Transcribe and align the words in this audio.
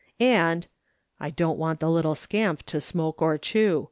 and" 0.19 0.65
I 1.19 1.29
don't 1.29 1.59
want 1.59 1.79
the 1.79 1.87
little 1.87 2.15
scamp 2.15 2.63
to 2.65 2.81
smoke 2.81 3.21
or 3.21 3.37
chew. 3.37 3.79